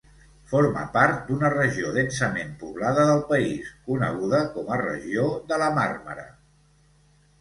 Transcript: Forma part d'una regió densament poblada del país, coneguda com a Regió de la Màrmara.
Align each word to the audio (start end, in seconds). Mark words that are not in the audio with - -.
Forma 0.51 0.83
part 0.95 1.19
d'una 1.31 1.51
regió 1.53 1.91
densament 1.97 2.55
poblada 2.63 3.05
del 3.09 3.21
país, 3.33 3.69
coneguda 3.91 4.41
com 4.57 4.73
a 4.73 4.81
Regió 4.83 5.29
de 5.53 5.61
la 5.65 5.69
Màrmara. 5.77 6.27